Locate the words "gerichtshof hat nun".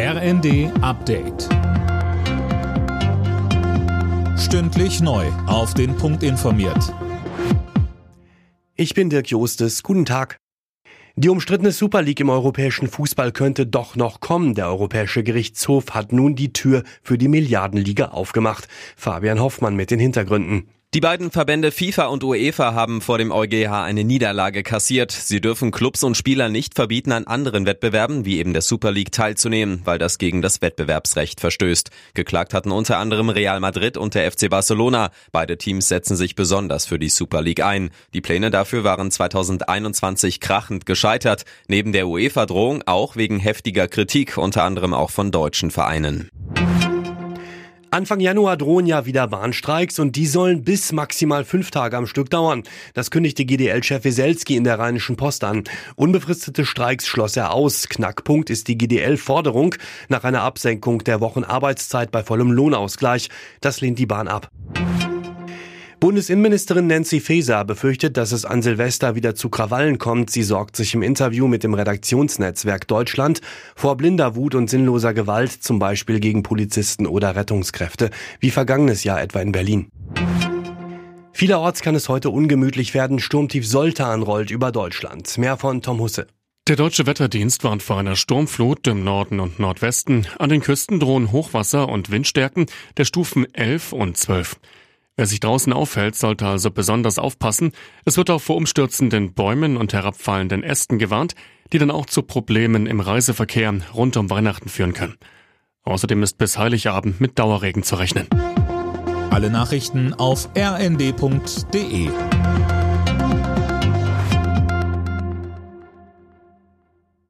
15.24-16.36